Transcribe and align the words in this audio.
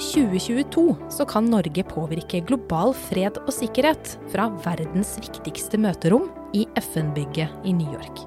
2022 0.00 0.96
så 1.12 1.24
kan 1.28 1.44
Norge 1.44 1.84
påvirke 1.84 2.40
global 2.48 2.94
fred 2.96 3.36
og 3.44 3.52
sikkerhet 3.52 4.14
fra 4.32 4.48
verdens 4.64 5.16
viktigste 5.20 5.80
møterom 5.80 6.30
i 6.56 6.64
FN-bygget 6.80 7.68
i 7.68 7.74
New 7.76 7.92
York. 7.92 8.22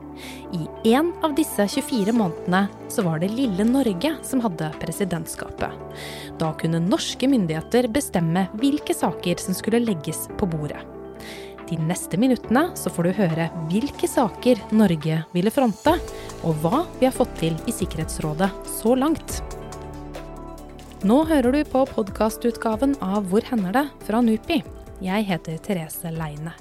I 0.54 0.68
én 0.94 1.10
av 1.26 1.34
disse 1.36 1.66
24 1.66 2.14
månedene 2.14 2.68
så 2.94 3.04
var 3.08 3.24
det 3.24 3.32
lille 3.34 3.66
Norge 3.66 4.14
som 4.24 4.44
hadde 4.46 4.70
presidentskapet. 4.84 5.74
Da 6.38 6.52
kunne 6.62 6.84
norske 6.84 7.28
myndigheter 7.30 7.90
bestemme 7.92 8.48
hvilke 8.62 8.94
saker 8.94 9.42
som 9.42 9.58
skulle 9.58 9.82
legges 9.82 10.28
på 10.38 10.50
bordet. 10.50 10.84
De 11.70 11.80
neste 11.80 12.20
minuttene 12.22 12.68
så 12.78 12.92
får 12.94 13.08
du 13.08 13.18
høre 13.18 13.50
hvilke 13.72 14.08
saker 14.10 14.62
Norge 14.76 15.24
ville 15.34 15.54
fronte, 15.54 15.96
og 16.44 16.62
hva 16.62 16.84
vi 17.00 17.08
har 17.08 17.16
fått 17.16 17.34
til 17.42 17.58
i 17.66 17.74
Sikkerhetsrådet 17.74 18.52
så 18.78 18.94
langt. 19.00 19.42
Nå 21.04 21.18
hører 21.28 21.52
du 21.52 21.66
på 21.68 21.82
podkastutgaven 21.84 22.94
av 23.04 23.26
Hvor 23.28 23.44
hender 23.44 23.74
det? 23.76 23.82
fra 24.08 24.22
NUPI. 24.24 24.62
Jeg 25.04 25.26
heter 25.28 25.58
Therese 25.60 26.08
Leine. 26.16 26.54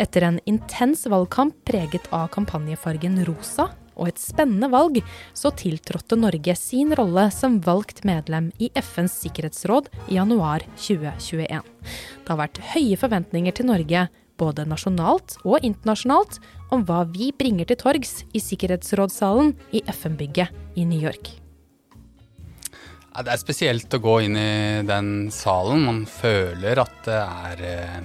Etter 0.00 0.24
en 0.24 0.40
intens 0.48 1.04
valgkamp 1.12 1.58
preget 1.68 2.08
av 2.08 2.30
kampanjefargen 2.32 3.20
rosa 3.28 3.68
og 3.98 4.08
et 4.14 4.24
spennende 4.24 4.72
valg, 4.72 5.02
så 5.36 5.52
tiltrådte 5.52 6.16
Norge 6.16 6.56
sin 6.56 6.96
rolle 6.96 7.28
som 7.28 7.60
valgt 7.60 8.00
medlem 8.08 8.48
i 8.56 8.72
FNs 8.80 9.20
sikkerhetsråd 9.26 9.92
i 10.08 10.16
januar 10.16 10.64
2021. 10.80 11.60
Det 12.24 12.32
har 12.32 12.40
vært 12.40 12.64
høye 12.72 12.96
forventninger 12.96 13.60
til 13.60 13.68
Norge, 13.68 14.08
både 14.40 14.66
nasjonalt 14.68 15.38
og 15.44 15.64
internasjonalt, 15.64 16.40
om 16.74 16.82
hva 16.88 17.04
vi 17.10 17.30
bringer 17.36 17.68
til 17.70 17.78
torgs 17.80 18.22
i 18.34 18.42
Sikkerhetsrådssalen 18.42 19.54
i 19.76 19.84
FN-bygget 19.92 20.78
i 20.80 20.86
New 20.88 21.00
York. 21.00 21.30
Det 23.14 23.30
er 23.30 23.38
spesielt 23.38 23.94
å 23.94 24.02
gå 24.02 24.16
inn 24.26 24.34
i 24.34 24.82
den 24.86 25.30
salen. 25.30 25.84
Man 25.86 26.02
føler 26.10 26.80
at 26.82 26.96
det 27.06 27.20
er 27.22 27.60
eh, 27.68 28.00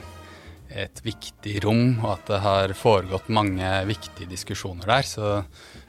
et 0.86 1.02
viktig 1.02 1.56
rom, 1.66 1.98
og 2.04 2.12
at 2.14 2.30
det 2.30 2.42
har 2.44 2.76
foregått 2.78 3.32
mange 3.34 3.72
viktige 3.90 4.30
diskusjoner 4.30 4.86
der. 4.86 5.08
Så, 5.10 5.32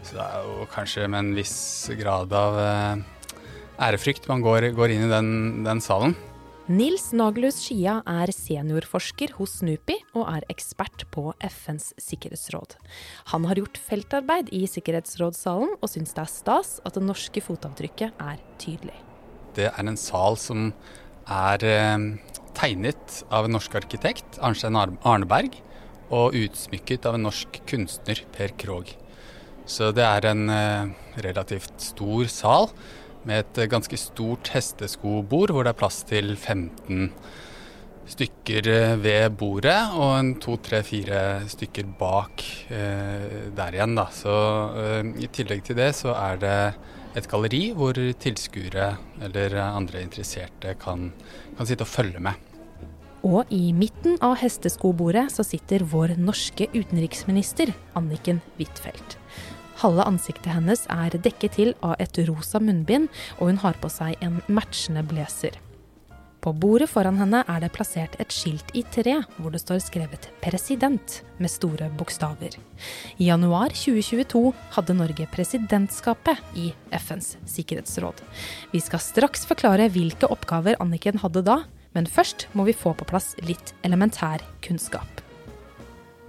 så 0.00 0.16
det 0.16 0.24
er 0.24 0.48
jo 0.48 0.70
kanskje 0.72 1.04
med 1.12 1.20
en 1.20 1.36
viss 1.36 1.58
grad 2.00 2.32
av 2.32 2.56
eh, 2.64 3.04
ærefrykt 3.90 4.28
man 4.32 4.40
går, 4.44 4.70
går 4.76 4.96
inn 4.96 5.04
i 5.04 5.12
den, 5.12 5.30
den 5.68 5.84
salen. 5.84 6.16
Nils 6.70 7.08
Nagelhus 7.10 7.56
Skia 7.64 7.96
er 8.06 8.30
seniorforsker 8.30 9.32
hos 9.40 9.56
NUPI 9.66 9.96
og 10.14 10.28
er 10.30 10.44
ekspert 10.52 11.02
på 11.10 11.32
FNs 11.42 11.88
sikkerhetsråd. 11.98 12.76
Han 13.32 13.48
har 13.50 13.58
gjort 13.58 13.80
feltarbeid 13.88 14.52
i 14.54 14.60
Sikkerhetsrådssalen 14.70 15.72
og 15.80 15.90
syns 15.90 16.14
det 16.14 16.22
er 16.22 16.30
stas 16.30 16.70
at 16.86 16.94
det 16.94 17.02
norske 17.08 17.42
fotavtrykket 17.42 18.22
er 18.22 18.38
tydelig. 18.62 18.94
Det 19.58 19.66
er 19.72 19.82
en 19.82 19.98
sal 19.98 20.38
som 20.38 20.70
er 21.26 21.66
eh, 21.66 22.06
tegnet 22.54 23.18
av 23.34 23.50
en 23.50 23.56
norsk 23.58 23.74
arkitekt, 23.82 24.38
Arnstein 24.38 24.78
Arneberg, 24.78 25.58
og 26.14 26.38
utsmykket 26.38 27.10
av 27.10 27.18
en 27.18 27.26
norsk 27.26 27.64
kunstner, 27.66 28.22
Per 28.36 28.54
Krogh. 28.62 28.94
Så 29.66 29.90
det 29.96 30.06
er 30.06 30.30
en 30.30 30.46
eh, 30.54 30.94
relativt 31.26 31.82
stor 31.82 32.30
sal 32.30 32.70
med 33.28 33.44
et 33.44 33.70
ganske 33.70 33.98
stort 34.00 34.52
hesteskobord 34.54 35.52
hvor 35.54 35.66
det 35.66 35.74
er 35.74 35.80
plass 35.80 36.02
til 36.08 36.34
15 36.36 37.10
stykker 38.10 38.68
eh, 38.70 38.94
ved 39.00 39.36
bordet, 39.38 39.78
og 39.94 40.14
en 40.18 40.34
to, 40.42 40.56
tre, 40.62 40.82
fire 40.86 41.42
stykker 41.50 41.88
bak 42.00 42.44
eh, 42.72 43.50
der 43.56 43.76
igjen. 43.76 43.96
Da. 43.98 44.08
Så 44.14 44.36
eh, 44.80 45.12
I 45.24 45.30
tillegg 45.32 45.64
til 45.66 45.78
det 45.78 45.92
så 45.98 46.14
er 46.16 46.40
det 46.42 46.58
et 47.18 47.26
galleri 47.30 47.70
hvor 47.74 47.98
tilskuere 48.22 48.92
eller 49.26 49.56
andre 49.64 50.02
interesserte 50.04 50.76
kan, 50.78 51.10
kan 51.58 51.68
sitte 51.68 51.86
og 51.86 51.90
følge 51.90 52.22
med. 52.22 52.46
Og 53.26 53.50
i 53.52 53.74
midten 53.76 54.16
av 54.24 54.38
hesteskobordet 54.40 55.26
så 55.34 55.44
sitter 55.44 55.84
vår 55.84 56.14
norske 56.16 56.70
utenriksminister 56.72 57.74
Anniken 57.98 58.40
Huitfeldt. 58.56 59.18
Halve 59.80 60.04
ansiktet 60.04 60.52
hennes 60.52 60.84
er 60.92 61.14
dekket 61.16 61.56
til 61.56 61.74
av 61.80 61.96
et 62.02 62.18
rosa 62.28 62.60
munnbind, 62.60 63.08
og 63.38 63.48
hun 63.48 63.60
har 63.62 63.78
på 63.80 63.88
seg 63.92 64.20
en 64.20 64.42
matchende 64.52 65.04
blazer. 65.08 65.56
På 66.40 66.52
bordet 66.56 66.88
foran 66.88 67.18
henne 67.20 67.42
er 67.52 67.60
det 67.60 67.72
plassert 67.74 68.14
et 68.20 68.32
skilt 68.32 68.70
i 68.76 68.80
tre 68.94 69.18
hvor 69.36 69.52
det 69.52 69.60
står 69.60 69.82
skrevet 69.84 70.28
'president' 70.40 71.20
med 71.38 71.52
store 71.52 71.90
bokstaver. 71.96 72.56
I 73.18 73.28
januar 73.28 73.76
2022 73.76 74.54
hadde 74.76 74.96
Norge 74.96 75.28
presidentskapet 75.32 76.40
i 76.56 76.72
FNs 76.92 77.36
sikkerhetsråd. 77.44 78.24
Vi 78.72 78.80
skal 78.80 79.04
straks 79.04 79.44
forklare 79.44 79.90
hvilke 79.92 80.32
oppgaver 80.32 80.80
Anniken 80.80 81.20
hadde 81.20 81.44
da, 81.44 81.62
men 81.92 82.06
først 82.06 82.48
må 82.54 82.64
vi 82.64 82.72
få 82.72 82.94
på 82.96 83.04
plass 83.04 83.34
litt 83.44 83.74
elementær 83.84 84.40
kunnskap. 84.64 85.19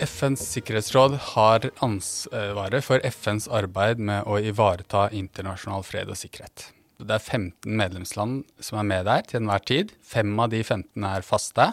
FNs 0.01 0.41
sikkerhetsråd 0.55 1.13
har 1.35 1.67
ansvaret 1.85 2.81
for 2.85 3.03
FNs 3.05 3.45
arbeid 3.53 3.99
med 4.01 4.25
å 4.25 4.39
ivareta 4.41 5.05
internasjonal 5.13 5.83
fred 5.85 6.09
og 6.09 6.17
sikkerhet. 6.17 6.71
Det 6.97 7.13
er 7.13 7.21
15 7.21 7.75
medlemsland 7.77 8.39
som 8.61 8.79
er 8.81 8.87
med 8.89 9.05
der 9.05 9.25
til 9.29 9.41
enhver 9.41 9.61
tid. 9.65 9.91
Fem 10.01 10.33
av 10.41 10.49
de 10.53 10.63
15 10.63 11.05
er 11.05 11.25
faste, 11.25 11.67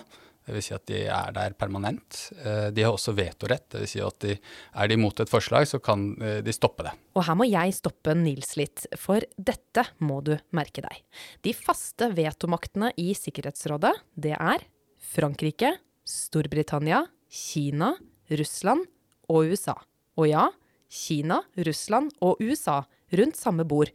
dvs. 0.48 0.66
Si 0.66 0.74
at 0.76 0.84
de 0.90 1.00
er 1.12 1.32
der 1.36 1.56
permanent. 1.56 2.18
Eh, 2.42 2.68
de 2.76 2.84
har 2.84 2.92
også 2.96 3.14
vetorett, 3.16 3.64
dvs. 3.72 3.94
Si 3.94 4.04
at 4.04 4.20
de, 4.24 4.36
er 4.36 4.92
de 4.92 4.98
imot 5.00 5.24
et 5.24 5.32
forslag, 5.32 5.64
så 5.70 5.80
kan 5.80 6.10
eh, 6.20 6.42
de 6.44 6.56
stoppe 6.56 6.84
det. 6.84 6.92
Og 7.16 7.24
her 7.28 7.38
må 7.38 7.48
jeg 7.48 7.78
stoppe 7.78 8.16
Nils 8.16 8.56
litt, 8.60 8.84
for 9.00 9.24
dette 9.36 9.86
må 10.04 10.20
du 10.26 10.34
merke 10.56 10.84
deg. 10.84 11.00
De 11.44 11.56
faste 11.56 12.12
vetomaktene 12.16 12.92
i 13.00 13.14
Sikkerhetsrådet, 13.16 13.94
det 14.20 14.36
er 14.36 14.68
Frankrike, 15.16 15.78
Storbritannia, 16.08 17.06
Kina, 17.28 17.94
Russland 18.30 18.86
og 19.28 19.52
USA. 19.52 19.76
Og 20.18 20.28
ja, 20.30 20.48
Kina, 20.88 21.42
Russland 21.56 22.14
og 22.24 22.40
USA 22.40 22.82
rundt 23.16 23.36
samme 23.36 23.64
bord. 23.64 23.90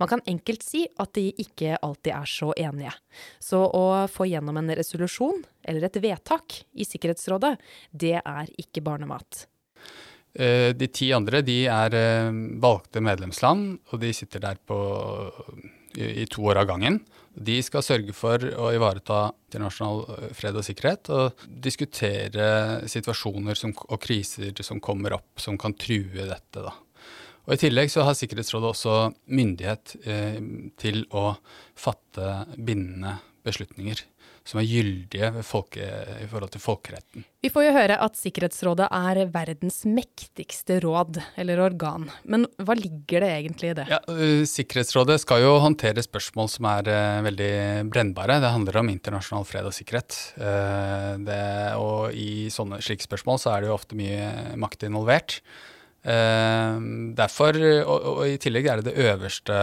Man 0.00 0.08
kan 0.10 0.22
enkelt 0.28 0.64
si 0.64 0.84
at 1.00 1.12
de 1.16 1.30
ikke 1.40 1.76
alltid 1.84 2.12
er 2.14 2.28
så 2.28 2.52
enige. 2.56 2.92
Så 3.40 3.60
å 3.64 3.84
få 4.12 4.28
gjennom 4.28 4.58
en 4.60 4.72
resolusjon, 4.76 5.40
eller 5.64 5.88
et 5.88 6.00
vedtak, 6.02 6.62
i 6.76 6.86
Sikkerhetsrådet, 6.88 7.56
det 7.90 8.18
er 8.20 8.52
ikke 8.60 8.84
barnemat. 8.84 9.46
Eh, 10.34 10.74
de 10.76 10.88
ti 10.92 11.10
andre 11.16 11.40
de 11.42 11.62
er 11.72 11.96
eh, 11.96 12.32
valgte 12.60 13.02
medlemsland, 13.04 13.78
og 13.90 14.02
de 14.02 14.12
sitter 14.16 14.44
der 14.44 14.60
på, 14.60 14.78
i 15.96 16.28
to 16.30 16.44
år 16.50 16.62
av 16.62 16.68
gangen. 16.74 17.00
De 17.38 17.54
skal 17.62 17.84
sørge 17.86 18.14
for 18.16 18.42
å 18.42 18.72
ivareta 18.74 19.28
internasjonal 19.48 20.02
eh, 20.16 20.34
fred 20.36 20.58
og 20.58 20.66
sikkerhet 20.66 21.10
og 21.14 21.46
diskutere 21.48 22.48
situasjoner 22.90 23.58
som, 23.58 23.74
og 23.86 24.02
kriser 24.02 24.64
som 24.66 24.82
kommer 24.82 25.14
opp, 25.18 25.38
som 25.40 25.58
kan 25.60 25.76
true 25.78 26.26
dette. 26.28 26.64
Da. 26.64 26.74
Og 27.46 27.54
I 27.54 27.60
tillegg 27.62 27.92
så 27.92 28.04
har 28.04 28.16
Sikkerhetsrådet 28.18 28.72
også 28.74 28.96
myndighet 29.32 29.94
eh, 30.04 30.40
til 30.80 31.04
å 31.16 31.30
fatte 31.78 32.42
bindende 32.56 33.16
beslutninger 33.46 34.02
som 34.48 34.60
er 34.62 34.68
gyldige 34.68 35.42
folke, 35.44 35.84
i 36.22 36.26
forhold 36.28 36.54
til 36.54 36.62
folkeretten. 36.62 37.24
Vi 37.44 37.50
får 37.52 37.66
jo 37.66 37.74
høre 37.76 37.98
at 38.00 38.16
Sikkerhetsrådet 38.18 38.86
er 38.96 39.20
verdens 39.34 39.82
mektigste 39.86 40.78
råd, 40.82 41.20
eller 41.38 41.60
organ. 41.62 42.08
Men 42.24 42.46
hva 42.56 42.76
ligger 42.78 43.26
det 43.26 43.30
egentlig 43.34 43.72
i 43.72 43.76
det? 43.78 43.86
Ja, 43.92 44.00
uh, 44.08 44.42
Sikkerhetsrådet 44.48 45.20
skal 45.22 45.44
jo 45.44 45.52
håndtere 45.62 46.04
spørsmål 46.04 46.48
som 46.50 46.68
er 46.70 46.88
uh, 46.88 47.20
veldig 47.28 47.52
brennbare. 47.92 48.40
Det 48.40 48.54
handler 48.54 48.80
om 48.80 48.92
internasjonal 48.94 49.46
fred 49.48 49.68
og 49.68 49.76
sikkerhet. 49.76 50.16
Uh, 50.40 51.20
det, 51.28 51.42
og 51.76 52.16
i 52.16 52.48
sånne 52.52 52.80
slike 52.84 53.04
spørsmål 53.04 53.42
så 53.42 53.52
er 53.52 53.62
det 53.62 53.70
jo 53.70 53.76
ofte 53.76 53.98
mye 53.98 54.56
makt 54.58 54.88
involvert. 54.88 55.42
derfor, 57.18 57.56
og, 57.84 58.04
og, 58.08 58.20
i 58.30 58.38
tillegg 58.40 58.66
er 58.70 58.80
det 58.80 58.92
det 58.94 59.08
øverste 59.10 59.56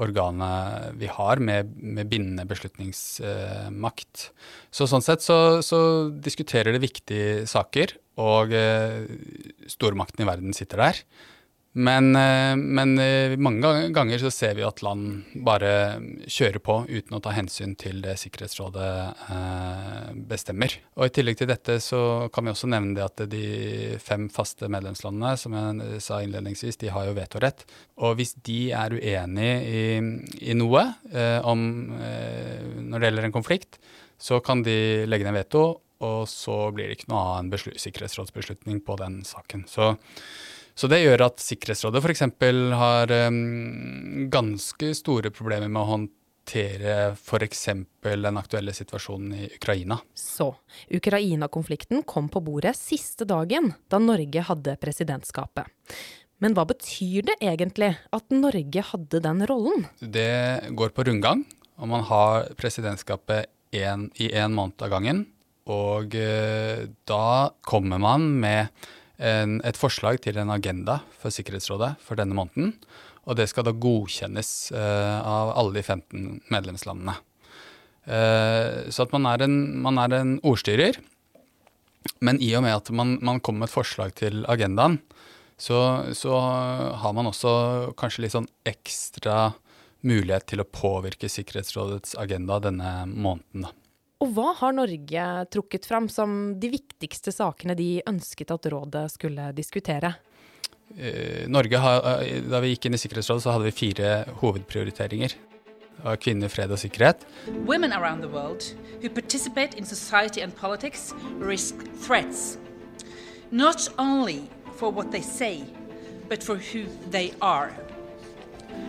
organet 0.00 0.94
vi 0.98 1.08
har 1.10 1.40
med, 1.42 1.74
med 1.78 2.08
bindende 2.10 2.46
beslutningsmakt. 2.50 4.28
Så 4.74 4.88
sånn 4.90 5.04
sett 5.04 5.24
så, 5.24 5.60
så, 5.62 5.80
diskuterer 6.24 6.74
det 6.74 6.82
viktige 6.82 7.44
saker, 7.50 7.96
og 8.22 8.54
eh, 8.54 9.04
stormakten 9.70 10.24
i 10.24 10.28
verden 10.28 10.56
sitter 10.56 10.82
der. 10.82 11.04
Men, 11.76 12.16
eh, 12.16 12.56
men, 12.56 12.98
eh, 12.98 13.36
mange 13.36 13.88
ganger 13.90 14.18
så 14.22 14.30
ser 14.30 14.54
vi 14.54 14.62
at 14.62 14.78
land 14.86 15.24
bare 15.42 15.98
kjører 16.22 16.62
på 16.62 16.76
uten 16.86 17.16
å 17.16 17.20
ta 17.22 17.32
hensyn 17.34 17.72
til 17.74 17.98
det 18.04 18.14
Sikkerhetsrådet 18.20 18.90
eh, 19.34 20.12
bestemmer. 20.30 20.76
Og 20.94 21.08
I 21.08 21.14
tillegg 21.16 21.40
til 21.40 21.50
dette 21.50 21.80
så 21.82 22.30
kan 22.30 22.46
vi 22.46 22.54
også 22.54 22.70
nevne 22.70 22.94
det 22.94 23.02
at 23.02 23.24
de 23.32 23.98
fem 23.98 24.28
faste 24.30 24.70
medlemslandene, 24.70 25.34
som 25.40 25.58
jeg 25.58 25.98
sa 26.04 26.20
innledningsvis, 26.22 26.78
de 26.78 26.94
har 26.94 27.08
jo 27.08 27.18
vetorett. 27.18 27.66
Og 28.06 28.20
hvis 28.20 28.36
de 28.46 28.60
er 28.70 28.94
uenig 28.94 29.50
i, 29.66 29.84
i 30.46 30.54
noe 30.54 30.86
om, 31.42 31.66
når 31.90 33.00
det 33.00 33.08
gjelder 33.08 33.26
en 33.28 33.34
konflikt, 33.34 33.80
så 34.14 34.38
kan 34.44 34.62
de 34.62 35.08
legge 35.10 35.26
ned 35.26 35.34
veto, 35.42 35.66
og 36.04 36.26
så 36.30 36.68
blir 36.74 36.86
det 36.86 37.00
ikke 37.00 37.10
noe 37.10 37.22
annen 37.34 37.78
sikkerhetsrådsbeslutning 37.82 38.82
på 38.86 38.98
den 39.00 39.22
saken. 39.26 39.66
Så 39.70 39.96
Så 40.74 40.90
det 40.90 41.04
gjør 41.04 41.28
at 41.28 41.42
Sikkerhetsrådet 41.42 42.02
f.eks. 42.02 42.24
har 42.74 43.14
um, 43.28 44.26
ganske 44.32 44.90
store 44.98 45.30
problemer 45.34 45.70
med 45.70 45.80
å 45.80 45.90
håndtere 45.92 46.96
f.eks. 47.14 47.62
den 48.02 48.40
aktuelle 48.40 48.74
situasjonen 48.74 49.36
i 49.38 49.46
Ukraina. 49.54 50.00
Så 50.18 50.50
Ukraina-konflikten 50.90 52.02
kom 52.02 52.28
på 52.28 52.42
bordet 52.42 52.74
siste 52.78 53.26
dagen 53.28 53.70
da 53.88 54.02
Norge 54.02 54.46
hadde 54.50 54.76
presidentskapet. 54.82 55.70
Men 56.42 56.56
hva 56.56 56.66
betyr 56.66 57.28
det 57.30 57.38
egentlig 57.38 57.92
at 58.12 58.34
Norge 58.34 58.82
hadde 58.90 59.22
den 59.22 59.46
rollen? 59.46 59.86
Det 60.00 60.74
går 60.74 60.90
på 60.90 61.06
rundgang, 61.06 61.44
og 61.78 61.88
man 61.92 62.02
har 62.10 62.50
presidentskapet 62.58 63.46
en, 63.78 64.08
i 64.18 64.28
én 64.34 64.54
måned 64.54 64.82
av 64.82 64.90
gangen. 64.92 65.22
Og 65.70 66.14
eh, 66.18 66.84
da 67.08 67.54
kommer 67.64 68.02
man 68.02 68.26
med 68.42 68.68
en, 69.18 69.60
et 69.66 69.78
forslag 69.78 70.20
til 70.24 70.38
en 70.40 70.52
agenda 70.54 71.00
for 71.20 71.34
Sikkerhetsrådet 71.34 71.94
for 72.02 72.18
denne 72.18 72.36
måneden. 72.36 72.74
Og 73.24 73.38
det 73.38 73.48
skal 73.50 73.66
da 73.66 73.72
godkjennes 73.72 74.50
eh, 74.76 75.18
av 75.24 75.54
alle 75.56 75.78
de 75.78 75.82
15 75.84 76.42
medlemslandene. 76.52 77.16
Eh, 78.04 78.90
så 78.92 79.06
at 79.06 79.14
man 79.14 79.28
er, 79.30 79.46
en, 79.46 79.58
man 79.84 80.00
er, 80.02 80.16
en, 80.18 80.36
ordstyrer. 80.44 80.98
Men 82.24 82.40
i 82.44 82.52
og 82.56 82.66
med 82.66 82.76
at 82.76 82.90
man, 82.92 83.16
man 83.24 83.40
kommer 83.40 83.64
med 83.64 83.72
et 83.72 83.76
forslag 83.76 84.16
til 84.20 84.44
agendaen, 84.50 84.98
så, 85.56 85.78
så, 86.12 86.34
har 86.98 87.12
man 87.14 87.30
også 87.30 87.94
kanskje 87.96 88.24
litt 88.24 88.34
sånn 88.34 88.50
ekstra 88.66 89.54
mulighet 90.04 90.50
til 90.50 90.60
å 90.60 90.68
påvirke 90.68 91.30
Sikkerhetsrådets 91.30 92.18
agenda 92.20 92.58
denne 92.60 92.90
måneden. 93.08 93.64
Da. 93.64 93.72
Og 94.24 94.30
hva 94.32 94.54
har 94.56 94.72
Norge 94.72 95.24
trukket 95.52 95.84
fram 95.84 96.06
som 96.08 96.54
de 96.56 96.70
viktigste 96.72 97.32
sakene 97.34 97.74
de 97.76 97.98
ønsket 98.08 98.54
at 98.54 98.68
rådet 98.72 99.02
skulle 99.12 99.50
diskutere? 99.52 100.14
Eh, 100.96 101.44
Norge 101.48 101.76
har, 101.76 102.22
eh, 102.22 102.40
Da 102.40 102.60
vi 102.60 102.74
gikk 102.74 102.86
inn 102.86 102.94
i 102.94 102.96
Sikkerhetsrådet, 102.96 103.42
så 103.42 103.52
hadde 103.52 103.64
vi 103.64 103.70
fire 103.70 104.24
hovedprioriteringer. 104.40 105.34
Av 106.04 106.16
kvinner, 106.16 106.48
fred 106.48 106.70
og 106.70 106.78
sikkerhet. 106.78 107.26
Women 107.66 107.92
around 107.92 108.22
the 108.22 108.28
world 108.28 108.64
who 109.02 109.08
participate 109.10 109.76
in 109.76 109.84
society 109.84 110.40
and 110.40 110.56
politics 110.56 111.12
risk 111.38 111.74
threats. 112.00 112.56
Not 113.50 113.88
only 113.98 114.48
for 114.76 114.90
what 114.90 115.12
they 115.12 115.22
say, 115.22 115.64
but 116.28 116.42
for 116.42 116.56
who 116.56 116.86
they 117.10 117.32
are. 117.42 117.72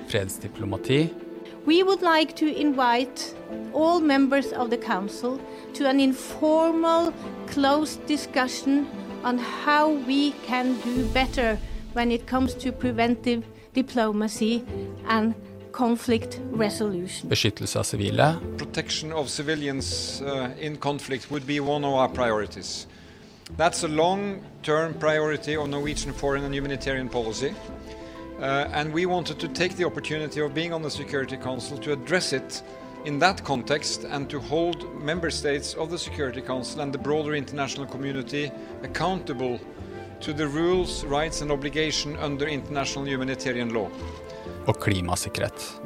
Fredsdiplomati. 0.07 1.24
We 1.65 1.81
would 1.81 2.03
like 2.03 2.35
to 2.35 2.45
invite 2.45 3.33
all 3.73 3.99
members 3.99 4.51
of 4.53 4.69
the 4.69 4.77
Council 4.77 5.39
to 5.73 5.89
an 5.89 5.99
informal, 5.99 7.11
closed 7.47 8.05
discussion 8.05 8.87
on 9.23 9.39
how 9.39 9.89
we 9.89 10.33
can 10.45 10.79
do 10.81 11.05
better 11.07 11.57
when 11.93 12.11
it 12.11 12.27
comes 12.27 12.53
to 12.55 12.71
preventive 12.71 13.43
diplomacy 13.73 14.63
and 15.07 15.33
conflict 15.71 16.39
resolution. 16.51 17.29
Beskyttelse 17.29 17.75
av 17.75 17.85
sivile. 17.85 18.39
Protection 18.57 19.11
of 19.11 19.29
civilians 19.29 20.21
uh, 20.21 20.51
in 20.59 20.77
conflict 20.77 21.31
would 21.31 21.47
be 21.47 21.59
one 21.59 21.83
of 21.83 21.93
our 21.93 22.09
priorities. 22.09 22.85
That's 23.57 23.83
a 23.83 23.87
long-term 23.87 24.93
priority 24.99 25.55
of 25.55 25.67
Norwegian 25.69 26.13
foreign 26.13 26.43
and 26.43 26.53
humanitarian 26.53 27.09
policy. 27.09 27.55
Uh, 28.39 28.67
and 28.73 28.93
we 28.93 29.05
wanted 29.05 29.39
to 29.39 29.47
take 29.47 29.75
the 29.77 29.85
opportunity 29.85 30.41
of 30.41 30.53
being 30.53 30.73
on 30.73 30.81
the 30.81 30.91
Security 30.91 31.37
Council 31.37 31.77
to 31.77 31.93
address 31.93 32.33
it 32.33 32.63
in 33.05 33.19
that 33.19 33.43
context 33.43 34.03
and 34.03 34.29
to 34.29 34.39
hold 34.39 34.93
member 35.01 35.29
states 35.29 35.73
of 35.75 35.89
the 35.89 35.97
Security 35.97 36.41
Council 36.41 36.81
and 36.81 36.91
the 36.91 36.97
broader 36.97 37.35
international 37.35 37.85
community 37.85 38.51
accountable 38.83 39.59
to 40.19 40.33
the 40.33 40.47
rules, 40.47 41.05
rights 41.05 41.41
and 41.41 41.51
obligation 41.51 42.17
under 42.17 42.47
international 42.47 43.05
humanitarian 43.07 43.73
law. 43.73 43.89
Og 44.67 44.79
klimasikkerhet. 44.81 45.79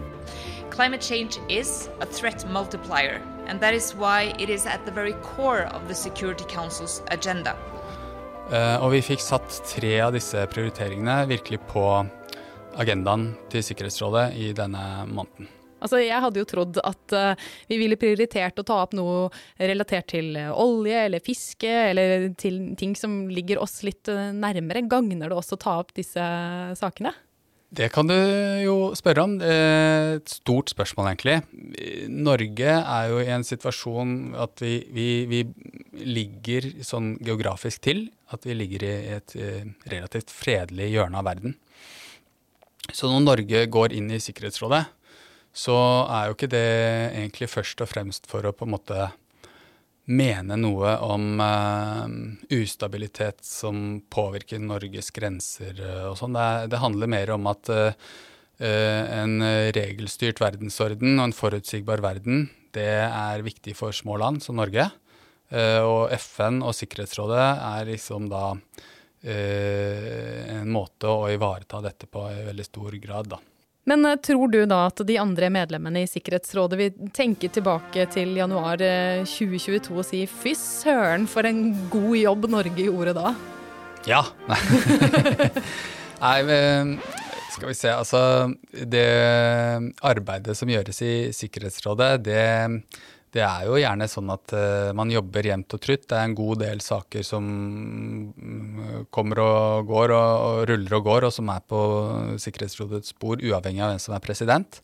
Climate 0.71 1.01
change 1.01 1.39
is 1.49 1.89
a 1.99 2.05
threat 2.05 2.49
multiplier, 2.49 3.21
and 3.47 3.59
that 3.59 3.73
is 3.73 3.93
why 3.93 4.33
it 4.39 4.49
is 4.49 4.65
at 4.65 4.85
the 4.85 4.91
very 4.91 5.13
core 5.21 5.67
of 5.73 5.87
the 5.87 5.95
Security 5.95 6.45
Council's 6.45 7.03
agenda. 7.11 7.55
Uh, 8.49 8.79
og 8.81 8.95
vi 8.95 9.01
fikk 9.05 9.21
satt 9.21 9.59
tre 9.69 9.99
av 10.01 10.15
disse 10.15 10.39
prioriteringene 10.49 11.27
virkelig 11.29 11.59
på 11.69 11.83
agendaen 12.79 13.31
til 13.51 13.63
Sikkerhetsrådet 13.65 14.27
i 14.39 14.51
denne 14.57 14.83
måneden. 15.09 15.49
Altså, 15.79 16.01
jeg 16.03 16.19
hadde 16.23 16.41
jo 16.41 16.47
trodd 16.47 16.79
at 16.83 17.15
uh, 17.15 17.47
vi 17.69 17.79
ville 17.79 17.99
prioritert 17.99 18.59
å 18.59 18.65
ta 18.67 18.81
opp 18.83 18.95
noe 18.97 19.29
relatert 19.55 20.09
til 20.11 20.35
uh, 20.35 20.51
olje 20.59 21.05
eller 21.07 21.23
fiske, 21.23 21.69
eller 21.69 22.29
til 22.39 22.59
ting 22.79 22.97
som 22.99 23.21
ligger 23.31 23.61
oss 23.63 23.79
litt 23.87 24.11
uh, 24.11 24.29
nærmere. 24.35 24.83
Gagner 24.91 25.31
det 25.31 25.39
oss 25.39 25.55
å 25.55 25.59
ta 25.59 25.79
opp 25.79 25.95
disse 25.97 26.23
sakene? 26.79 27.13
Det 27.69 27.91
kan 27.93 28.09
du 28.09 28.15
jo 28.63 28.75
spørre 28.97 29.23
om. 29.27 29.35
Et 29.45 30.31
stort 30.33 30.71
spørsmål, 30.73 31.11
egentlig. 31.11 31.35
Norge 32.09 32.71
er 32.79 33.11
jo 33.11 33.19
i 33.21 33.29
en 33.29 33.45
situasjon 33.45 34.15
at 34.41 34.63
vi, 34.65 34.79
vi, 34.89 35.09
vi 35.29 35.43
ligger 36.17 36.65
sånn 36.81 37.11
geografisk 37.21 37.83
til 37.85 38.07
at 38.33 38.49
vi 38.49 38.57
ligger 38.57 38.87
i 38.87 38.93
et 39.19 39.37
relativt 39.93 40.33
fredelig 40.33 40.89
hjørne 40.95 41.21
av 41.21 41.29
verden. 41.29 41.53
Så 42.93 43.09
når 43.11 43.25
Norge 43.25 43.65
går 43.71 43.95
inn 43.97 44.09
i 44.11 44.21
Sikkerhetsrådet, 44.23 44.83
så 45.55 45.75
er 46.11 46.27
jo 46.29 46.37
ikke 46.37 46.51
det 46.51 46.67
egentlig 47.17 47.49
først 47.49 47.81
og 47.83 47.89
fremst 47.89 48.29
for 48.29 48.45
å 48.45 48.53
på 48.55 48.67
en 48.67 48.75
måte 48.75 49.09
mene 50.09 50.57
noe 50.57 50.95
om 51.05 51.41
uh, 51.41 52.05
ustabilitet 52.55 53.43
som 53.45 53.99
påvirker 54.09 54.61
Norges 54.61 55.11
grenser 55.13 55.77
uh, 55.83 56.07
og 56.09 56.17
sånn. 56.17 56.37
Det, 56.37 56.69
det, 56.73 56.81
handler 56.81 57.11
mer 57.13 57.33
om 57.35 57.49
at 57.51 57.69
uh, 57.69 58.13
en 58.59 59.37
regelstyrt 59.75 60.41
verdensorden 60.41 61.13
og 61.13 61.29
en 61.29 61.35
forutsigbar 61.35 62.01
verden, 62.03 62.49
det 62.75 62.89
er 63.05 63.45
viktig 63.45 63.75
for 63.77 63.95
små 63.95 64.17
land 64.19 64.43
som 64.43 64.57
Norge. 64.59 64.89
og 65.49 66.11
FN 66.13 66.59
og 66.61 66.75
Sikkerhetsrådet 66.75 67.45
er 67.65 67.87
liksom 67.87 68.27
da 68.29 68.57
en 69.21 70.69
måte 70.71 71.09
å 71.11 71.27
ivareta 71.31 71.81
dette 71.83 72.07
på 72.07 72.23
i 72.31 72.43
veldig 72.45 72.65
stor 72.65 72.95
grad, 73.03 73.33
da. 73.35 73.39
Men 73.89 74.05
uh, 74.05 74.15
tror 74.21 74.51
du 74.53 74.59
da 74.69 74.83
at 74.87 75.01
de 75.07 75.17
andre 75.19 75.49
medlemmene 75.53 76.03
i 76.03 76.09
Sikkerhetsrådet 76.09 76.79
vil 76.79 77.11
tenke 77.15 77.49
tilbake 77.51 78.05
til 78.13 78.35
januar 78.37 78.81
2022 79.27 79.93
uh, 79.93 80.01
og 80.01 80.05
si 80.07 80.25
fy 80.29 80.53
søren 80.57 81.25
for 81.29 81.47
en 81.49 81.73
god 81.91 82.17
jobb 82.19 82.49
Norge 82.53 82.85
gjorde 82.89 83.15
da? 83.17 83.33
Ja. 84.07 84.23
Nei, 86.23 86.37
skal 87.53 87.71
vi 87.71 87.75
se. 87.75 87.91
Altså, 87.91 88.21
det 88.71 89.07
arbeidet 90.05 90.55
som 90.57 90.69
gjøres 90.71 91.01
i 91.03 91.13
Sikkerhetsrådet, 91.35 92.11
det 92.27 92.43
det 93.35 93.43
er 93.45 93.67
jo 93.67 93.77
gjerne 93.77 94.07
sånn 94.09 94.31
at 94.33 94.53
uh, 94.57 94.89
man 94.97 95.11
jobber 95.13 95.45
jevnt 95.45 95.75
og 95.77 95.81
trutt. 95.83 96.07
Det 96.09 96.17
er 96.17 96.25
en 96.25 96.37
god 96.37 96.63
del 96.63 96.81
saker 96.81 97.25
som 97.25 97.45
mm, 97.45 99.05
kommer 99.13 99.41
og 99.43 99.89
går 99.91 100.13
og, 100.15 100.31
og, 100.47 100.61
ruller 100.71 100.97
og 100.97 101.05
går, 101.05 101.27
og 101.27 101.35
som 101.35 101.51
er 101.53 101.61
på 101.69 101.81
Sikkerhetsrådets 102.41 103.13
spor, 103.13 103.37
uavhengig 103.37 103.83
av 103.85 103.93
hvem 103.93 104.01
som 104.01 104.17
er 104.17 104.25
president. 104.25 104.81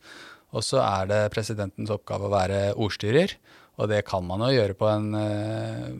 Og 0.54 0.62
så 0.62 0.78
er 0.84 1.10
det 1.10 1.22
presidentens 1.34 1.90
oppgave 1.92 2.28
å 2.28 2.34
være 2.36 2.60
ordstyrer, 2.78 3.34
og 3.76 3.90
det 3.90 4.04
kan 4.08 4.24
man 4.24 4.46
jo 4.46 4.54
gjøre 4.54 4.78
på 4.78 4.88
en 4.92 5.10
uh, 5.18 5.90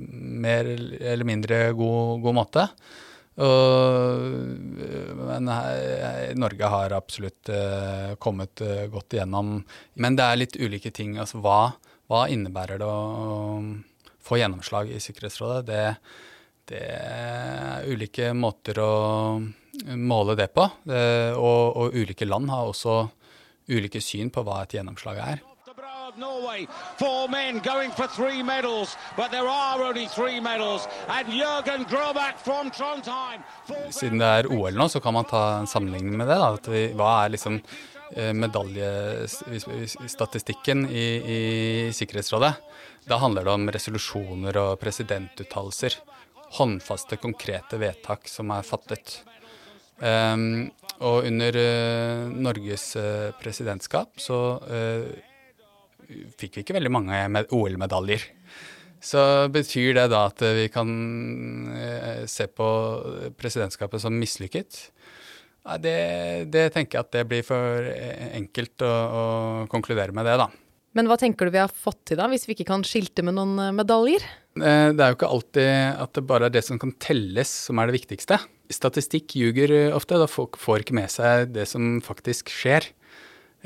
mer 0.46 0.70
eller 0.70 1.28
mindre 1.28 1.64
god, 1.76 2.22
god 2.24 2.38
måte. 2.38 2.68
Og, 3.36 4.22
men 5.18 5.50
her, 5.52 6.30
Norge 6.40 6.70
har 6.72 6.94
absolutt 6.96 7.50
uh, 7.52 8.14
kommet 8.22 8.62
godt 8.92 9.18
igjennom. 9.18 9.58
Men 10.00 10.16
det 10.16 10.24
er 10.24 10.40
litt 10.40 10.56
ulike 10.56 10.94
ting. 10.94 11.18
Altså 11.20 11.42
hva 11.44 11.74
hva 12.06 12.26
innebærer 12.30 12.78
det 12.78 12.86
å 12.86 13.62
få 14.22 14.38
gjennomslag 14.38 14.92
i 14.94 15.00
Sikkerhetsrådet? 15.02 15.66
Det, 15.66 15.80
det 16.70 16.82
er 16.94 17.88
ulike 17.90 18.30
måter 18.36 18.78
å 18.82 18.92
måle 19.98 20.36
det 20.38 20.48
på. 20.54 20.68
Og, 20.86 21.64
og 21.82 21.96
ulike 21.98 22.28
land 22.28 22.50
har 22.52 22.70
også 22.70 23.00
ulike 23.74 24.02
syn 24.02 24.30
på 24.30 24.46
hva 24.46 24.62
et 24.62 24.78
gjennomslag 24.78 25.18
er. 25.24 25.42
Norway, 26.16 26.66
four 26.98 27.28
men 27.28 27.60
going 27.60 27.90
for 27.90 28.06
three 28.06 28.42
medals, 28.42 28.96
but 29.16 29.30
there 29.30 29.48
are 29.48 29.82
only 29.82 30.06
three 30.06 30.40
medals. 30.40 30.88
And 31.08 31.28
Jørgen 31.28 31.84
Grobak 31.84 32.38
from 32.44 32.70
Trondheim. 32.70 33.42
Siden 33.90 34.18
det 34.18 34.26
er 34.26 34.52
OL 34.52 34.74
nå, 34.74 34.88
så 34.88 35.00
kan 35.00 35.14
man 35.14 35.24
ta 35.24 35.58
en 35.58 35.66
sammenligning 35.66 36.16
med 36.16 36.28
det. 36.28 36.40
Da. 36.40 36.72
Vi, 36.72 36.88
hva 36.96 37.12
er 37.24 37.36
liksom 37.36 37.60
Eh, 38.10 38.32
medaljestatistikken 38.32 40.90
i, 40.90 41.36
i 41.36 41.92
Sikkerhetsrådet. 41.92 42.52
Da 43.04 43.16
handler 43.16 43.44
det 43.44 43.50
om 43.50 43.70
resolusjoner 43.70 44.56
og 44.60 44.80
presidentuttalelser. 44.80 45.92
Håndfaste, 46.58 47.16
konkrete 47.18 47.78
vedtak 47.82 48.28
som 48.30 48.50
er 48.54 48.62
fattet. 48.66 49.24
Um, 49.98 50.70
og 51.00 51.24
under 51.26 51.56
uh, 51.56 52.30
Norges 52.30 52.96
uh, 53.00 53.30
presidentskap 53.40 54.20
så 54.20 54.60
uh, 54.60 55.04
fikk 56.38 56.58
vi 56.58 56.64
ikke 56.64 56.76
veldig 56.78 56.92
mange 56.92 57.46
OL-medaljer. 57.54 58.24
Så 59.02 59.20
betyr 59.52 59.94
det 59.98 60.08
da 60.12 60.26
at 60.30 60.42
vi 60.56 60.66
kan 60.72 60.90
eh, 61.76 62.24
se 62.30 62.48
på 62.48 62.68
presidentskapet 63.38 64.02
som 64.02 64.16
mislykket? 64.16 64.86
Ja, 65.66 65.76
det, 65.82 65.96
det, 66.54 66.68
tenker 66.74 66.98
jeg 66.98 67.04
at 67.04 67.14
det 67.14 67.26
blir 67.28 67.42
for 67.46 67.90
enkelt 68.38 68.84
å, 68.86 68.90
å, 68.90 69.22
konkludere 69.70 70.14
med 70.14 70.28
det, 70.28 70.36
da. 70.38 70.46
Men 70.96 71.10
hva 71.10 71.18
tenker 71.20 71.48
du 71.48 71.52
vi 71.52 71.60
har 71.60 71.72
fått 71.72 72.06
til 72.08 72.20
da, 72.20 72.28
hvis 72.30 72.46
vi 72.48 72.54
ikke 72.54 72.70
kan 72.70 72.84
skilte 72.86 73.24
med 73.26 73.36
noen 73.36 73.58
eh, 73.60 73.74
medaljer? 73.76 74.24
Eh, 74.56 74.90
det 74.96 75.02
er 75.02 75.12
jo 75.12 75.18
ikke 75.18 75.32
alltid 75.34 75.72
at 76.06 76.14
det 76.16 76.26
bare 76.30 76.48
er 76.48 76.54
det 76.54 76.64
som 76.64 76.80
kan 76.80 76.94
telles 77.02 77.52
som 77.66 77.82
er 77.82 77.90
det 77.90 77.98
viktigste. 77.98 78.38
Statistikk 78.72 79.36
ljuger 79.38 79.74
ofte, 79.94 80.18
da 80.18 80.30
folk 80.30 80.56
får 80.58 80.86
ikke 80.86 80.96
med 80.98 81.12
seg 81.12 81.50
det 81.54 81.68
som 81.70 81.98
faktisk 82.04 82.50
skjer. 82.50 82.88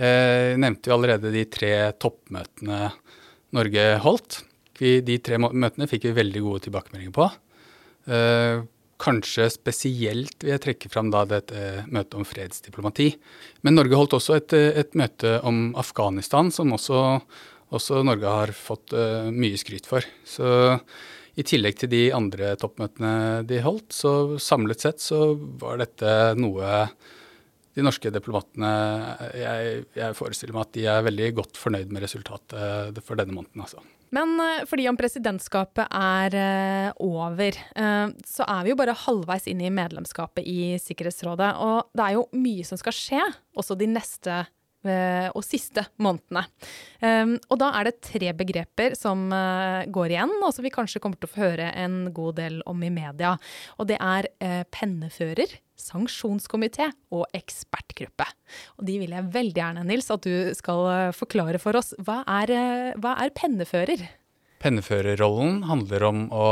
Jeg 0.01 0.57
nevnte 0.63 0.89
jo 0.89 0.95
allerede 0.97 1.33
de 1.35 1.43
tre 1.53 1.73
toppmøtene 2.01 2.87
Norge 3.53 3.87
holdt. 4.01 4.39
De 4.81 5.17
tre 5.21 5.37
møtene 5.37 5.89
fikk 5.91 6.07
vi 6.09 6.17
veldig 6.17 6.41
gode 6.47 6.63
tilbakemeldinger 6.65 7.13
på. 7.13 7.27
Kanskje 9.01 9.47
spesielt 9.53 10.43
vil 10.45 10.53
jeg 10.55 10.63
trekke 10.65 10.91
fram 10.93 11.09
da 11.13 11.23
dette 11.29 11.57
eh, 11.57 11.87
møtet 11.89 12.19
om 12.19 12.27
fredsdiplomati. 12.29 13.09
Men 13.65 13.79
Norge 13.79 13.97
holdt 13.97 14.17
også 14.19 14.37
et, 14.37 14.53
eh, 14.57 14.77
et 14.83 14.97
møte 14.99 15.39
om 15.47 15.71
Afghanistan, 15.81 16.51
som 16.53 16.75
også, 16.77 17.01
også 17.73 18.03
Norge 18.05 18.29
har 18.29 18.53
fått 18.57 18.93
uh, 18.93 19.31
mye 19.33 19.57
skryt 19.61 19.89
for. 19.89 20.05
Så 20.29 20.51
i 21.39 21.47
tillegg 21.47 21.79
til 21.81 21.93
de 21.93 22.03
andre 22.13 22.53
toppmøtene 22.61 23.47
de 23.49 23.63
holdt, 23.65 23.89
så 23.95 24.13
samlet 24.43 24.85
sett 24.85 25.01
så 25.01 25.33
var 25.63 25.81
dette 25.81 26.35
noe 26.37 26.83
de 27.77 27.85
norske 27.87 28.11
diplomatene 28.13 28.71
jeg, 29.39 29.85
jeg 29.95 30.19
forestiller 30.19 30.57
meg 30.57 30.67
at 30.67 30.77
de 30.77 30.85
er 30.91 31.07
veldig 31.07 31.31
godt 31.39 31.61
fornøyd 31.61 31.95
med 31.95 32.05
resultatet 32.05 33.03
for 33.07 33.21
denne 33.21 33.37
måneden, 33.37 33.63
altså. 33.63 33.83
Men 34.15 34.35
eh, 34.43 34.65
fordi 34.67 34.89
om 34.91 34.99
presidentskapet 34.99 35.87
er 35.95 36.37
eh, 36.39 36.89
over, 37.03 37.55
eh, 37.55 38.07
så 38.27 38.47
er 38.47 38.65
vi 38.67 38.73
jo 38.73 38.79
bare 38.81 38.97
halvveis 39.05 39.47
inn 39.51 39.63
i 39.63 39.71
medlemskapet 39.75 40.47
i 40.47 40.75
Sikkerhetsrådet. 40.83 41.53
Og 41.63 41.93
det 41.95 42.07
er 42.07 42.17
jo 42.19 42.27
mye 42.35 42.67
som 42.67 42.81
skal 42.81 42.97
skje, 42.97 43.29
også 43.55 43.79
de 43.79 43.91
neste 43.91 44.43
og 44.81 45.43
siste 45.45 45.83
månedene. 46.01 46.47
Og 47.53 47.57
da 47.61 47.67
er 47.77 47.91
det 47.91 48.01
tre 48.07 48.31
begreper 48.33 48.95
som 48.97 49.27
går 49.29 50.15
igjen, 50.15 50.33
og 50.41 50.55
som 50.57 50.65
vi 50.65 50.73
kanskje 50.73 51.03
kommer 51.05 51.21
til 51.21 51.29
å 51.29 51.33
få 51.35 51.43
høre 51.43 51.67
en 51.77 51.99
god 52.17 52.39
del 52.41 52.61
om 52.71 52.81
i 52.81 52.89
media. 52.95 53.35
Og 53.77 53.91
det 53.93 53.99
er 54.01 54.31
pennefører, 54.73 55.53
sanksjonskomité 55.81 56.91
og 57.15 57.27
ekspertgruppe. 57.37 58.27
Og 58.79 58.87
de 58.89 58.99
vil 59.03 59.15
jeg 59.17 59.33
veldig 59.35 59.63
gjerne, 59.63 59.85
Nils, 59.89 60.11
at 60.13 60.27
du 60.27 60.53
skal 60.57 60.87
eh, 60.93 61.17
forklare 61.17 61.61
for 61.63 61.79
oss. 61.81 61.93
Hva 62.01 62.21
er, 62.41 62.55
eh, 62.55 62.89
hva 63.01 63.17
er 63.23 63.35
pennefører? 63.37 64.07
Penneførerrollen 64.61 65.65
handler 65.71 66.09
om 66.11 66.25
å 66.33 66.49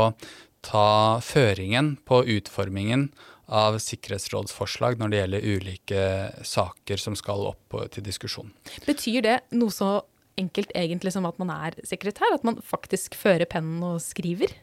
ta 0.65 1.19
føringen 1.23 1.95
på 2.07 2.23
utformingen 2.35 3.09
av 3.49 3.79
sikkerhetsrådsforslag 3.81 4.99
når 4.99 5.11
det 5.11 5.19
gjelder 5.19 5.49
ulike 5.49 6.05
saker 6.45 7.01
som 7.01 7.17
skal 7.17 7.49
opp 7.49 7.77
til 7.93 8.05
diskusjon. 8.05 8.53
Betyr 8.85 9.25
det 9.25 9.37
noe 9.57 9.73
så 9.73 9.99
enkelt 10.39 10.71
egentlig 10.77 11.13
som 11.15 11.27
at 11.29 11.37
man 11.41 11.51
er 11.53 11.77
sekretær? 11.87 12.33
At 12.35 12.45
man 12.47 12.59
faktisk 12.65 13.17
fører 13.19 13.49
pennen 13.49 13.83
og 13.85 13.99
skriver? 14.03 14.53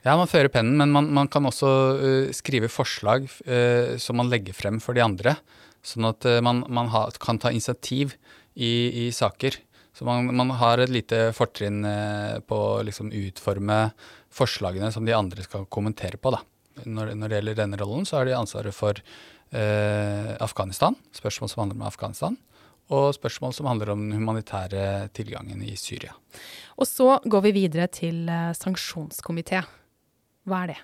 Ja, 0.00 0.16
man 0.16 0.30
fører 0.30 0.48
pennen, 0.52 0.78
men 0.80 0.92
man, 0.94 1.10
man 1.12 1.28
kan 1.28 1.44
også 1.44 1.70
uh, 2.00 2.30
skrive 2.32 2.70
forslag 2.72 3.26
uh, 3.44 3.96
som 4.00 4.16
man 4.20 4.30
legger 4.32 4.56
frem 4.56 4.80
for 4.80 4.96
de 4.96 5.04
andre. 5.04 5.36
Sånn 5.84 6.08
at 6.08 6.24
uh, 6.24 6.40
man, 6.44 6.64
man 6.72 6.88
ha, 6.92 7.04
kan 7.20 7.40
ta 7.40 7.52
initiativ 7.52 8.16
i, 8.54 9.06
i 9.06 9.10
saker. 9.12 9.60
Så 9.92 10.06
man, 10.08 10.30
man, 10.32 10.54
har 10.56 10.80
et 10.80 10.92
lite 10.92 11.28
fortrinn 11.36 11.82
på 12.48 12.56
å 12.56 12.82
liksom, 12.86 13.10
utforme 13.10 13.90
forslagene 14.32 14.88
som 14.94 15.04
de 15.04 15.12
andre 15.12 15.44
skal 15.44 15.66
kommentere 15.68 16.16
på. 16.16 16.30
Da. 16.32 16.40
Når, 16.84 17.14
når 17.18 17.28
det 17.28 17.40
gjelder 17.40 17.58
denne 17.62 17.80
rollen, 17.80 18.06
så 18.08 18.20
har 18.20 18.28
de 18.28 18.36
ansvaret 18.38 18.76
for 18.76 19.02
Afghanistan, 19.50 20.94
spørsmål 21.10 21.48
som 21.50 21.64
handler 21.64 21.80
om 21.80 21.88
Afghanistan 21.88 22.36
og 22.94 23.08
spørsmål 23.16 23.54
som 23.56 23.66
handler 23.66 23.90
om 23.90 24.04
den 24.04 24.14
humanitære 24.20 25.08
tilgangen 25.14 25.62
i 25.66 25.74
Syria. 25.78 26.14
Og 26.78 26.86
så 26.86 27.16
går 27.26 27.42
vi 27.48 27.56
videre 27.64 27.88
til 27.90 28.30
sanksjonskomité. 28.58 29.64
Hva 30.46 30.62
er 30.62 30.72
det? 30.72 30.78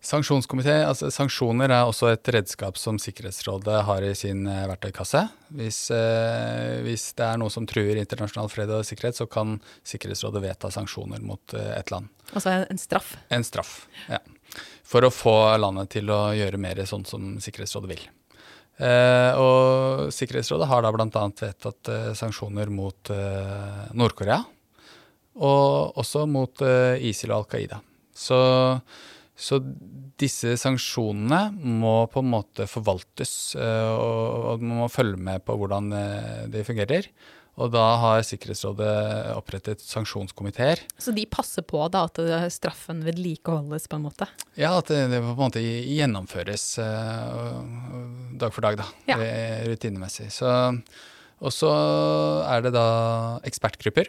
Sanksjonskomité, 0.00 0.78
altså 0.88 1.10
Sanksjoner 1.12 1.68
er 1.68 1.84
også 1.84 2.08
et 2.14 2.28
redskap 2.32 2.78
som 2.80 2.96
Sikkerhetsrådet 3.00 3.82
har 3.84 4.04
i 4.06 4.14
sin 4.16 4.46
eh, 4.48 4.62
verktøykasse. 4.70 5.26
Hvis, 5.58 5.80
eh, 5.92 6.78
hvis, 6.86 7.10
det 7.18 7.26
er 7.26 7.40
noe 7.40 7.52
som 7.52 7.66
truer 7.68 8.00
internasjonal 8.00 8.48
fred 8.48 8.72
og 8.72 8.86
sikkerhet, 8.88 9.18
så 9.20 9.28
kan 9.28 9.58
Sikkerhetsrådet 9.84 10.40
vedta 10.46 10.72
sanksjoner 10.72 11.20
mot 11.20 11.52
eh, 11.52 11.74
et 11.76 11.92
land. 11.92 12.08
Altså 12.32 12.62
en 12.62 12.80
straff? 12.80 13.12
En 13.28 13.44
straff, 13.44 13.74
ja. 14.08 14.22
For 14.90 15.06
å 15.06 15.12
få 15.14 15.36
landet 15.60 15.92
til 15.96 16.10
å 16.10 16.30
gjøre 16.34 16.60
mer 16.60 16.80
sånn 16.88 17.04
som 17.06 17.36
Sikkerhetsrådet 17.42 17.92
vil. 17.92 18.06
Eh, 18.80 19.36
og 19.38 20.08
Sikkerhetsrådet 20.14 20.70
har 20.70 20.82
da 20.82 20.94
bl.a. 20.94 21.26
vedtatt 21.42 21.92
eh, 21.92 22.08
sanksjoner 22.18 22.72
mot 22.74 23.12
eh, 23.14 23.84
Nord-Korea. 23.94 24.40
Og 25.40 26.00
også 26.00 26.26
mot 26.28 26.60
ISIL 26.60 27.30
og 27.30 27.44
Al 27.44 27.46
Qaida. 27.52 27.78
Så, 28.20 28.38
så, 29.38 29.58
disse 30.20 30.52
sanksjonene 30.60 31.46
må 31.80 31.94
på 32.12 32.20
en 32.20 32.32
måte 32.34 32.66
forvaltes, 32.68 33.54
eh, 33.56 33.92
og, 33.94 34.50
og 34.52 34.64
man 34.64 34.82
må 34.82 34.88
følge 34.92 35.20
med 35.30 35.44
på 35.46 35.56
hvordan 35.56 35.92
eh, 35.96 36.42
de 36.52 36.64
fungerer. 36.66 37.08
Og 37.58 37.72
da 37.74 37.84
har 38.00 38.22
Sikkerhetsrådet 38.24 38.92
opprettet 39.34 39.82
sanksjonskomiteer. 39.84 40.84
Så 41.02 41.12
de 41.16 41.26
passer 41.28 41.66
på 41.66 41.82
da 41.92 42.06
at 42.08 42.20
straffen 42.54 43.02
vedlikeholdes, 43.04 43.88
på 43.90 43.98
en 43.98 44.06
måte? 44.06 44.28
Ja, 44.54 44.76
at 44.78 44.92
det, 44.92 45.02
det 45.12 45.20
på 45.24 45.34
en 45.34 45.42
måte 45.42 45.64
gjennomføres 45.64 46.66
uh, 46.80 47.58
dag 48.40 48.54
for 48.54 48.64
dag, 48.64 48.80
da. 48.80 48.88
Ja. 49.10 49.18
Rutinemessig. 49.66 50.30
Og 51.40 51.52
så 51.56 51.74
er 52.48 52.64
det 52.64 52.74
da 52.76 52.88
ekspertgrupper 53.48 54.08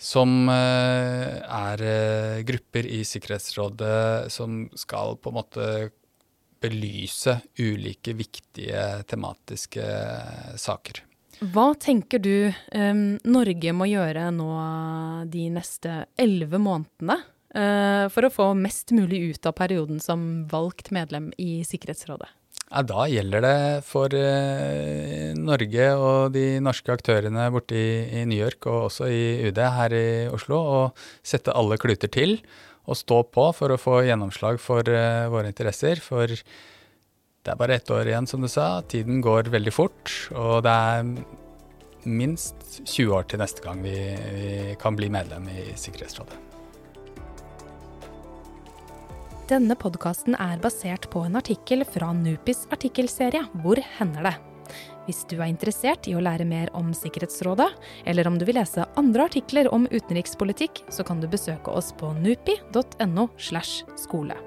som 0.00 0.48
eh, 0.50 1.40
er 1.40 1.82
eh, 1.86 2.42
grupper 2.46 2.86
i 2.86 3.02
Sikkerhetsrådet 3.06 4.32
som 4.32 4.64
skal 4.76 5.16
på 5.22 5.30
en 5.30 5.38
måte 5.38 5.68
belyse 6.64 7.38
ulike 7.60 8.14
viktige 8.16 9.04
tematiske 9.08 9.84
saker. 10.60 11.02
Hva 11.40 11.72
tenker 11.80 12.22
du 12.22 12.52
um, 12.74 13.16
Norge 13.26 13.74
må 13.76 13.88
gjøre 13.90 14.28
nå 14.34 14.50
de 15.30 15.48
neste 15.54 16.04
elleve 16.20 16.60
månedene 16.62 17.18
uh, 17.56 18.06
for 18.12 18.26
å 18.26 18.32
få 18.32 18.48
mest 18.58 18.94
mulig 18.94 19.34
ut 19.34 19.50
av 19.50 19.56
perioden 19.58 20.00
som 20.02 20.44
valgt 20.50 20.92
medlem 20.94 21.32
i 21.40 21.62
Sikkerhetsrådet? 21.66 22.30
Ja, 22.64 22.80
da 22.86 23.04
gjelder 23.10 23.44
det 23.44 23.56
for 23.86 24.14
uh, 24.14 25.32
Norge 25.38 25.88
og 26.00 26.34
de 26.34 26.46
norske 26.64 26.94
aktørene 26.94 27.48
borte 27.54 27.76
i, 27.78 27.88
i, 28.20 28.26
New 28.28 28.40
York 28.40 28.68
og 28.70 28.88
også 28.88 29.10
i 29.12 29.24
UD 29.48 29.60
her 29.76 29.94
i 29.94 30.06
Oslo 30.32 30.60
å 30.60 30.78
sette 31.22 31.54
alle 31.54 31.78
kluter 31.82 32.10
til 32.12 32.38
og 32.84 32.98
stå 33.00 33.22
på 33.32 33.48
for 33.56 33.72
å 33.72 33.80
få 33.80 34.02
gjennomslag 34.04 34.58
for 34.60 34.84
uh, 34.90 35.30
våre 35.32 35.50
interesser. 35.52 36.02
For 36.04 36.32
det 37.44 37.52
er 37.52 37.60
bare 37.60 37.76
ett 37.76 37.90
år 37.92 38.08
igjen, 38.08 38.26
som 38.26 38.40
du 38.40 38.48
sa. 38.48 38.80
Tiden 38.88 39.20
går 39.24 39.50
veldig 39.52 39.72
fort. 39.74 40.12
Og 40.32 40.62
det 40.64 40.72
er 40.72 41.10
minst 42.04 42.80
20 42.84 43.12
år 43.18 43.28
til 43.28 43.40
neste 43.40 43.64
gang 43.64 43.82
vi, 43.84 43.94
vi 44.36 44.76
kan 44.80 44.96
bli 44.96 45.10
medlem 45.12 45.48
i 45.52 45.72
Sikkerhetsrådet. 45.76 46.40
Denne 49.44 49.76
podkasten 49.76 50.38
er 50.40 50.56
basert 50.62 51.10
på 51.12 51.26
en 51.26 51.36
artikkel 51.36 51.84
fra 51.84 52.14
Nupis 52.16 52.62
artikkelserie 52.72 53.42
Hvor 53.60 53.76
hender 53.98 54.30
det? 54.30 54.34
Hvis 55.04 55.20
du 55.28 55.34
er 55.36 55.50
interessert 55.50 56.08
i 56.08 56.14
å 56.16 56.22
lære 56.24 56.46
mer 56.48 56.72
om 56.72 56.94
Sikkerhetsrådet, 56.96 57.68
eller 58.08 58.30
om 58.30 58.40
du 58.40 58.46
vil 58.48 58.56
lese 58.56 58.88
andre 58.96 59.28
artikler 59.28 59.68
om 59.68 59.84
utenrikspolitikk, 59.92 60.86
så 60.88 61.04
kan 61.04 61.20
du 61.20 61.28
besøke 61.28 61.76
oss 61.76 61.92
på 61.92 62.14
nupi.no. 62.16 63.28
slash 63.36 63.84
skole. 64.00 64.40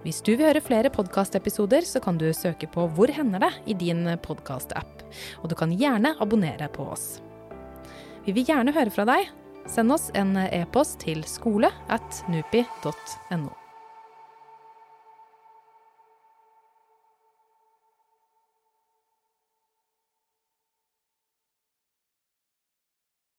Hvis 0.00 0.22
du 0.24 0.32
vil 0.32 0.46
høre 0.46 0.62
flere 0.64 0.88
podkastepisoder, 0.92 1.84
så 1.84 2.00
kan 2.00 2.16
du 2.16 2.30
søke 2.32 2.68
på 2.72 2.86
Hvor 2.96 3.12
hender 3.12 3.44
det 3.44 3.52
i 3.68 3.76
din 3.76 4.06
podkast-app. 4.24 5.04
Og 5.42 5.52
du 5.52 5.56
kan 5.58 5.74
gjerne 5.76 6.14
abonnere 6.24 6.70
på 6.72 6.88
oss. 6.88 7.20
Vi 8.24 8.32
vil 8.32 8.48
gjerne 8.48 8.72
høre 8.72 8.92
fra 8.94 9.04
deg. 9.08 9.28
Send 9.68 9.92
oss 9.92 10.08
en 10.16 10.36
e-post 10.40 11.02
til 11.04 11.20
skole 11.28 11.68
at 11.92 12.22
nupi.no. 12.32 13.59